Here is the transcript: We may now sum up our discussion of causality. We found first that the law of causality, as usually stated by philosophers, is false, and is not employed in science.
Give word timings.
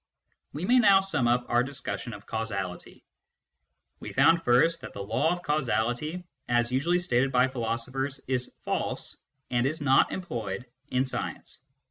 We 0.51 0.65
may 0.65 0.79
now 0.79 0.99
sum 0.99 1.27
up 1.27 1.45
our 1.47 1.61
discussion 1.61 2.13
of 2.15 2.25
causality. 2.25 3.05
We 3.99 4.11
found 4.13 4.41
first 4.41 4.81
that 4.81 4.93
the 4.93 5.03
law 5.03 5.31
of 5.31 5.43
causality, 5.43 6.23
as 6.49 6.71
usually 6.71 6.97
stated 6.97 7.31
by 7.31 7.49
philosophers, 7.49 8.19
is 8.27 8.55
false, 8.65 9.17
and 9.51 9.67
is 9.67 9.79
not 9.79 10.11
employed 10.11 10.65
in 10.87 11.05
science. 11.05 11.59